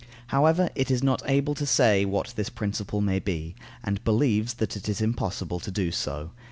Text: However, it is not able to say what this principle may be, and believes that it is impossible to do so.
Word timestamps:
However, 0.29 0.71
it 0.73 0.89
is 0.89 1.03
not 1.03 1.21
able 1.27 1.53
to 1.53 1.63
say 1.63 2.05
what 2.05 2.33
this 2.35 2.49
principle 2.49 3.01
may 3.01 3.19
be, 3.19 3.53
and 3.83 4.03
believes 4.03 4.55
that 4.55 4.75
it 4.75 4.89
is 4.89 4.99
impossible 4.99 5.59
to 5.59 5.69
do 5.69 5.91
so. 5.91 6.31